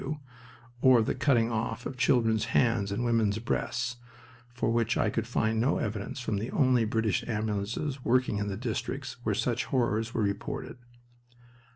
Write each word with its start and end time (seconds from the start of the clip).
H.Q.) 0.01 0.19
or 0.81 1.03
the 1.03 1.13
cutting 1.13 1.51
off 1.51 1.85
of 1.85 1.95
children's 1.95 2.45
hands 2.57 2.91
and 2.91 3.05
women's 3.05 3.37
breasts, 3.37 3.97
for 4.51 4.71
which 4.71 4.97
I 4.97 5.11
could 5.11 5.27
find 5.27 5.61
no 5.61 5.77
evidence 5.77 6.19
from 6.19 6.37
the 6.39 6.49
only 6.49 6.85
British 6.85 7.23
ambulances 7.29 8.03
working 8.03 8.39
in 8.39 8.47
the 8.47 8.57
districts 8.57 9.17
where 9.21 9.35
such 9.35 9.65
horrors 9.65 10.11
were 10.15 10.23
reported. 10.23 10.79